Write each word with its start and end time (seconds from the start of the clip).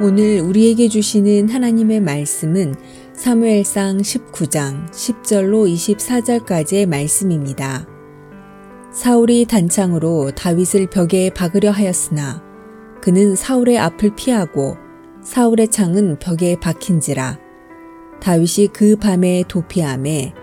오늘 0.00 0.40
우리에게 0.40 0.88
주시는 0.88 1.50
하나님의 1.50 2.00
말씀은 2.00 2.74
사무엘상 3.12 3.98
19장 3.98 4.90
10절로 4.90 5.72
24절까지의 5.72 6.86
말씀입니다. 6.86 7.86
사울이 8.92 9.44
단창으로 9.44 10.32
다윗을 10.32 10.88
벽에 10.88 11.30
박으려 11.30 11.70
하였으나 11.70 12.42
그는 13.02 13.36
사울의 13.36 13.78
앞을 13.78 14.16
피하고 14.16 14.76
사울의 15.22 15.68
창은 15.68 16.18
벽에 16.18 16.58
박힌지라 16.58 17.38
다윗이 18.20 18.70
그 18.72 18.96
밤에 18.96 19.44
도피함에 19.46 20.34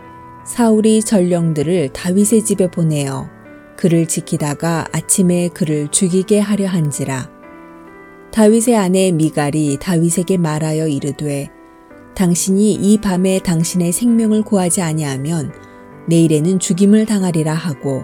사울이 0.46 1.02
전령들을 1.02 1.90
다윗의 1.90 2.46
집에 2.46 2.72
보내어 2.72 3.30
그를 3.76 4.08
지키다가 4.08 4.86
아침에 4.94 5.50
그를 5.50 5.90
죽이게 5.90 6.40
하려 6.40 6.68
한지라 6.68 7.41
다윗의 8.32 8.78
아내 8.78 9.12
미갈이 9.12 9.78
다윗에게 9.80 10.38
말하여 10.38 10.88
이르되 10.88 11.50
당신이 12.16 12.74
이 12.74 12.98
밤에 13.00 13.40
당신의 13.40 13.92
생명을 13.92 14.44
구하지 14.44 14.82
아니하면 14.82 15.52
내일에는 16.08 16.60
죽임을 16.60 17.06
당하리라 17.06 17.54
하고 17.54 18.04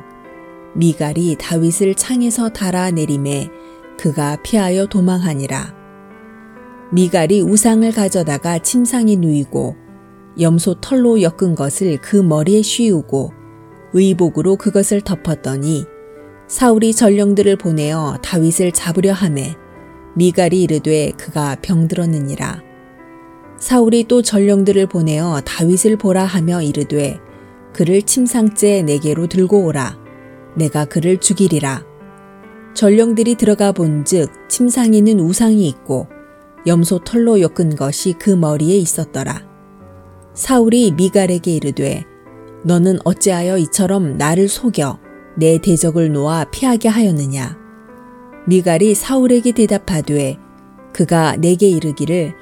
미갈이 0.76 1.38
다윗을 1.40 1.96
창에서 1.96 2.50
달아 2.50 2.92
내림에 2.92 3.50
그가 3.98 4.38
피하여 4.44 4.86
도망하니라. 4.86 5.76
미갈이 6.92 7.42
우상을 7.42 7.92
가져다가 7.92 8.60
침상에 8.60 9.16
누이고 9.16 9.76
염소 10.40 10.76
털로 10.76 11.22
엮은 11.22 11.56
것을 11.56 11.98
그 11.98 12.16
머리에 12.16 12.62
씌우고 12.62 13.34
의복으로 13.94 14.56
그것을 14.58 15.02
덮었더니 15.02 15.86
사울이 16.48 16.94
전령들을 16.94 17.56
보내어 17.58 18.18
다윗을 18.22 18.72
잡으려 18.72 19.14
하매 19.14 19.56
미갈이 20.18 20.64
이르되 20.64 21.12
그가 21.12 21.56
병들었느니라. 21.62 22.64
사울이 23.60 24.06
또 24.08 24.24
전령들을 24.24 24.88
보내어 24.88 25.42
다윗을 25.42 25.98
보라 25.98 26.26
하며 26.26 26.60
이르되 26.60 27.20
그를 27.72 28.02
침상째 28.02 28.82
내게로 28.82 29.28
들고 29.28 29.66
오라. 29.66 29.96
내가 30.56 30.86
그를 30.86 31.18
죽이리라. 31.18 31.86
전령들이 32.74 33.36
들어가 33.36 33.72
본즉 33.72 34.50
침상에는 34.50 35.20
우상이 35.20 35.68
있고 35.68 36.08
염소 36.66 36.98
털로 36.98 37.40
엮은 37.40 37.76
것이 37.76 38.14
그 38.18 38.32
머리에 38.32 38.76
있었더라. 38.76 39.48
사울이 40.34 40.94
미갈에게 40.94 41.56
이르되 41.56 42.06
너는 42.64 42.98
어찌하여 43.04 43.60
이처럼 43.60 44.18
나를 44.18 44.48
속여 44.48 45.00
내 45.38 45.60
대적을 45.60 46.12
놓아 46.12 46.46
피하게 46.46 46.90
하였느냐. 46.90 47.67
미갈이 48.48 48.96
사울에게 48.96 49.52
대답하되 49.52 50.38
그가 50.94 51.36
내게 51.36 51.68
이르기를 51.68 52.34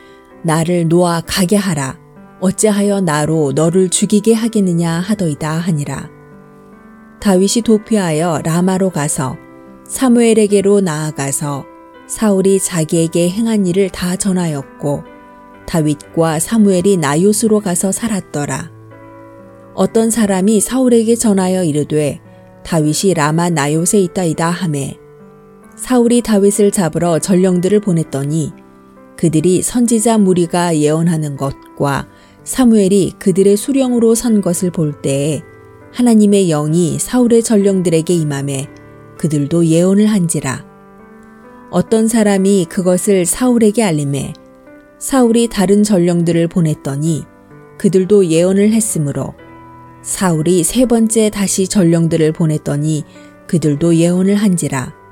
나를 0.43 0.87
놓아 0.87 1.21
가게 1.25 1.55
하라. 1.55 1.97
어찌하여 2.39 3.01
나로 3.01 3.53
너를 3.55 3.89
죽이게 3.89 4.33
하겠느냐 4.35 4.99
하더이다 4.99 5.49
하니라. 5.49 6.09
다윗이 7.19 7.63
도피하여 7.65 8.41
라마로 8.43 8.91
가서 8.91 9.35
사무엘에게로 9.87 10.81
나아가서 10.81 11.65
사울이 12.05 12.59
자기에게 12.59 13.29
행한 13.31 13.65
일을 13.65 13.89
다 13.89 14.15
전하였고 14.15 15.03
다윗과 15.65 16.37
사무엘이 16.37 16.97
나요스로 16.97 17.61
가서 17.61 17.91
살았더라. 17.91 18.69
어떤 19.73 20.11
사람이 20.11 20.61
사울에게 20.61 21.15
전하여 21.15 21.63
이르되 21.63 22.21
다윗이 22.63 23.15
라마 23.15 23.49
나요스에 23.49 24.01
있다이다 24.01 24.51
하매 24.51 24.99
사울이 25.75 26.21
다윗을 26.21 26.71
잡으러 26.71 27.19
전령들을 27.19 27.81
보냈더니 27.81 28.53
그들이 29.17 29.61
선지자 29.61 30.17
무리가 30.17 30.77
예언하는 30.77 31.35
것과 31.35 32.07
사무엘이 32.43 33.15
그들의 33.19 33.57
수령으로 33.57 34.15
선 34.15 34.41
것을 34.41 34.71
볼 34.71 35.01
때에 35.01 35.41
하나님의 35.91 36.47
영이 36.47 36.99
사울의 36.99 37.43
전령들에게 37.43 38.13
임함에 38.13 38.67
그들도 39.17 39.65
예언을 39.65 40.07
한지라. 40.07 40.65
어떤 41.71 42.07
사람이 42.07 42.67
그것을 42.69 43.25
사울에게 43.25 43.83
알림해 43.83 44.33
사울이 44.99 45.47
다른 45.47 45.83
전령들을 45.83 46.47
보냈더니 46.47 47.23
그들도 47.77 48.27
예언을 48.27 48.71
했으므로 48.71 49.33
사울이 50.01 50.63
세 50.63 50.85
번째 50.85 51.29
다시 51.29 51.67
전령들을 51.67 52.31
보냈더니 52.31 53.03
그들도 53.47 53.95
예언을 53.95 54.35
한지라. 54.35 55.04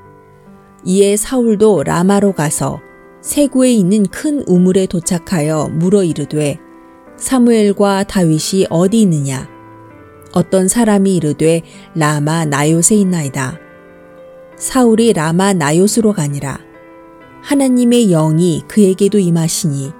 이에 0.85 1.15
사울도 1.15 1.83
라마로 1.83 2.33
가서 2.33 2.81
세구에 3.21 3.71
있는 3.71 4.05
큰 4.05 4.43
우물에 4.45 4.85
도착하여 4.85 5.69
물어 5.71 6.03
이르되 6.03 6.59
사무엘과 7.15 8.03
다윗이 8.03 8.67
어디 8.69 9.01
있느냐? 9.01 9.47
어떤 10.33 10.67
사람이 10.67 11.15
이르되 11.15 11.61
라마 11.95 12.43
나요세 12.45 12.95
있나이다. 12.95 13.59
사울이 14.57 15.13
라마 15.13 15.53
나요스로 15.53 16.11
가니라. 16.11 16.59
하나님의 17.43 18.07
영이 18.09 18.63
그에게도 18.67 19.19
임하시니 19.19 19.91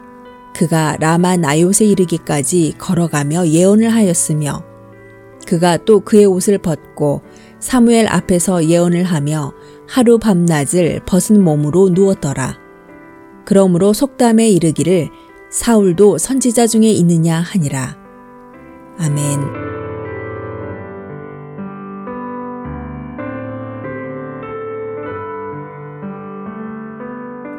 그가 0.55 0.97
라마 0.99 1.37
나요세 1.37 1.85
이르기까지 1.85 2.75
걸어가며 2.77 3.47
예언을 3.47 3.89
하였으며 3.89 4.63
그가 5.47 5.77
또 5.77 5.99
그의 6.01 6.25
옷을 6.25 6.57
벗고 6.57 7.21
사무엘 7.59 8.07
앞에서 8.07 8.65
예언을 8.65 9.03
하며 9.03 9.53
하루 9.87 10.17
밤낮을 10.17 11.01
벗은 11.05 11.43
몸으로 11.43 11.89
누웠더라. 11.89 12.57
그러므로 13.45 13.93
속담에 13.93 14.49
이르기를 14.49 15.09
사울도 15.49 16.17
선지자 16.17 16.67
중에 16.67 16.87
있느냐 16.89 17.39
하니라. 17.39 17.97
아멘. 18.97 19.39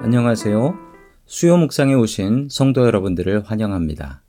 안녕하세요. 0.03 0.79
수요 1.27 1.57
묵상에 1.57 1.95
오신 1.95 2.49
성도 2.51 2.85
여러분들을 2.85 3.45
환영합니다. 3.45 4.23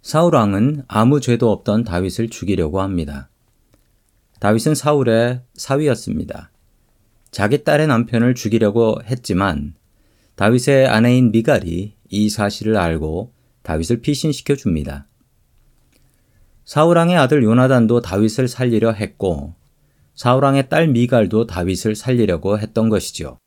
사울 0.00 0.34
왕은 0.34 0.84
아무 0.88 1.20
죄도 1.20 1.50
없던 1.50 1.84
다윗을 1.84 2.28
죽이려고 2.28 2.80
합니다. 2.80 3.28
다윗은 4.42 4.74
사울의 4.74 5.40
사위였습니다. 5.54 6.50
자기 7.30 7.62
딸의 7.62 7.86
남편을 7.86 8.34
죽이려고 8.34 8.96
했지만 9.04 9.74
다윗의 10.34 10.88
아내인 10.88 11.30
미갈이 11.30 11.94
이 12.08 12.28
사실을 12.28 12.76
알고 12.76 13.32
다윗을 13.62 14.00
피신시켜 14.00 14.56
줍니다. 14.56 15.06
사울왕의 16.64 17.16
아들 17.18 17.44
요나단도 17.44 18.00
다윗을 18.00 18.48
살리려 18.48 18.90
했고 18.90 19.54
사울왕의 20.16 20.68
딸 20.68 20.88
미갈도 20.88 21.46
다윗을 21.46 21.94
살리려고 21.94 22.58
했던 22.58 22.88
것이죠. 22.88 23.38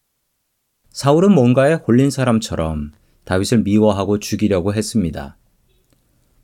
사울은 0.92 1.34
뭔가에 1.34 1.74
홀린 1.74 2.10
사람처럼 2.10 2.94
다윗을 3.26 3.64
미워하고 3.64 4.20
죽이려고 4.20 4.74
했습니다. 4.74 5.36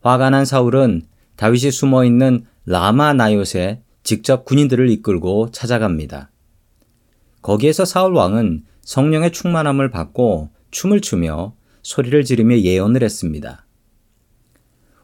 화가 0.01 0.29
난 0.29 0.43
사울은 0.43 1.03
다윗이 1.37 1.71
숨어 1.71 2.03
있는 2.03 2.45
라마 2.65 3.13
나요에 3.13 3.81
직접 4.03 4.45
군인들을 4.45 4.89
이끌고 4.89 5.51
찾아갑니다. 5.51 6.31
거기에서 7.41 7.85
사울 7.85 8.13
왕은 8.13 8.65
성령의 8.81 9.31
충만함을 9.31 9.89
받고 9.89 10.49
춤을 10.71 11.01
추며 11.01 11.55
소리를 11.83 12.23
지르며 12.23 12.59
예언을 12.59 13.03
했습니다. 13.03 13.65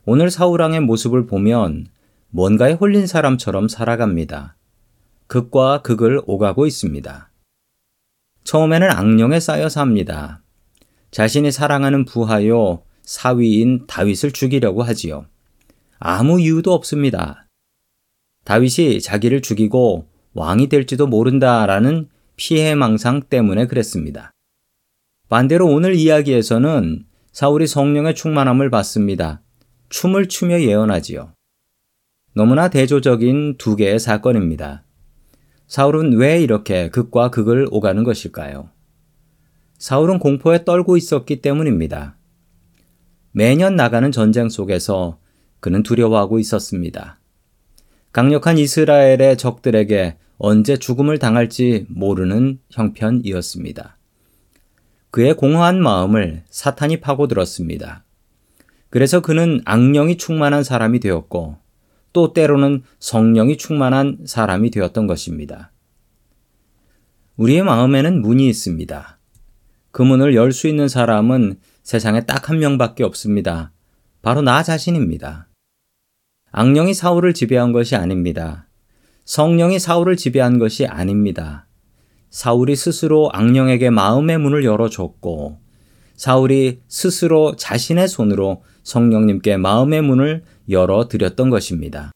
오늘 0.05 0.31
사울 0.31 0.61
왕의 0.61 0.81
모습을 0.81 1.25
보면 1.25 1.87
뭔가에 2.29 2.73
홀린 2.73 3.07
사람처럼 3.07 3.67
살아갑니다. 3.67 4.55
극과 5.27 5.81
극을 5.81 6.21
오가고 6.25 6.65
있습니다. 6.65 7.31
처음에는 8.43 8.89
악령에 8.89 9.39
쌓여 9.39 9.67
삽니다. 9.67 10.41
자신이 11.11 11.51
사랑하는 11.51 12.05
부하요 12.05 12.83
사위인 13.03 13.87
다윗을 13.87 14.31
죽이려고 14.31 14.83
하지요. 14.83 15.25
아무 15.99 16.39
이유도 16.39 16.73
없습니다. 16.73 17.46
다윗이 18.47 19.01
자기를 19.01 19.41
죽이고 19.41 20.07
왕이 20.33 20.69
될지도 20.69 21.05
모른다라는 21.05 22.07
피해망상 22.37 23.23
때문에 23.23 23.67
그랬습니다. 23.67 24.31
반대로 25.27 25.67
오늘 25.67 25.95
이야기에서는 25.95 27.03
사울이 27.33 27.67
성령의 27.67 28.15
충만함을 28.15 28.69
받습니다. 28.69 29.41
춤을 29.89 30.29
추며 30.29 30.61
예언하지요. 30.61 31.33
너무나 32.35 32.69
대조적인 32.69 33.57
두 33.57 33.75
개의 33.75 33.99
사건입니다. 33.99 34.85
사울은 35.67 36.15
왜 36.15 36.41
이렇게 36.41 36.89
극과 36.89 37.31
극을 37.31 37.67
오가는 37.69 38.01
것일까요? 38.05 38.69
사울은 39.77 40.19
공포에 40.19 40.63
떨고 40.63 40.95
있었기 40.95 41.41
때문입니다. 41.41 42.15
매년 43.33 43.75
나가는 43.75 44.09
전쟁 44.09 44.47
속에서 44.47 45.19
그는 45.59 45.83
두려워하고 45.83 46.39
있었습니다. 46.39 47.19
강력한 48.17 48.57
이스라엘의 48.57 49.37
적들에게 49.37 50.17
언제 50.39 50.75
죽음을 50.75 51.19
당할지 51.19 51.85
모르는 51.87 52.57
형편이었습니다. 52.71 53.95
그의 55.11 55.35
공허한 55.35 55.79
마음을 55.79 56.41
사탄이 56.49 56.99
파고들었습니다. 56.99 58.05
그래서 58.89 59.19
그는 59.19 59.61
악령이 59.65 60.17
충만한 60.17 60.63
사람이 60.63 60.99
되었고 60.99 61.57
또 62.11 62.33
때로는 62.33 62.81
성령이 62.97 63.57
충만한 63.57 64.17
사람이 64.25 64.71
되었던 64.71 65.05
것입니다. 65.05 65.71
우리의 67.35 67.61
마음에는 67.61 68.19
문이 68.19 68.49
있습니다. 68.49 69.19
그 69.91 70.01
문을 70.01 70.33
열 70.33 70.51
수 70.51 70.67
있는 70.67 70.87
사람은 70.87 71.59
세상에 71.83 72.25
딱 72.25 72.49
한 72.49 72.57
명밖에 72.57 73.03
없습니다. 73.03 73.71
바로 74.23 74.41
나 74.41 74.63
자신입니다. 74.63 75.46
악령이 76.51 76.93
사울을 76.93 77.33
지배한 77.33 77.71
것이 77.71 77.95
아닙니다. 77.95 78.67
성령이 79.25 79.79
사울을 79.79 80.15
지배한 80.15 80.59
것이 80.59 80.85
아닙니다. 80.85 81.67
사울이 82.29 82.75
스스로 82.75 83.29
악령에게 83.33 83.89
마음의 83.89 84.37
문을 84.37 84.63
열어줬고, 84.63 85.59
사울이 86.15 86.81
스스로 86.87 87.55
자신의 87.55 88.07
손으로 88.07 88.63
성령님께 88.83 89.57
마음의 89.57 90.01
문을 90.01 90.43
열어드렸던 90.69 91.49
것입니다. 91.49 92.11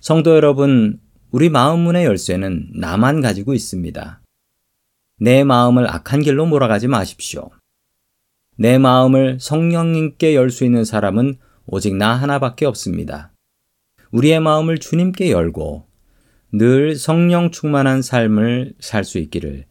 성도 0.00 0.34
여러분, 0.34 1.00
우리 1.30 1.48
마음 1.50 1.80
문의 1.80 2.04
열쇠는 2.04 2.70
나만 2.74 3.20
가지고 3.20 3.54
있습니다. 3.54 4.20
내 5.20 5.44
마음을 5.44 5.88
악한 5.88 6.22
길로 6.22 6.46
몰아가지 6.46 6.88
마십시오. 6.88 7.50
내 8.56 8.78
마음을 8.78 9.38
성령님께 9.40 10.34
열 10.34 10.50
수 10.50 10.64
있는 10.64 10.84
사람은 10.84 11.38
오직 11.70 11.94
나 11.94 12.14
하나밖에 12.14 12.64
없습니다. 12.64 13.32
우리의 14.10 14.40
마음을 14.40 14.78
주님께 14.78 15.30
열고 15.30 15.86
늘 16.52 16.96
성령 16.96 17.50
충만한 17.50 18.00
삶을 18.00 18.72
살 18.80 19.04
수 19.04 19.18
있기를 19.18 19.66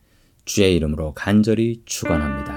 주의 0.45 0.75
이름으로 0.75 1.13
간절히 1.15 1.81
축원합니다. 1.85 2.56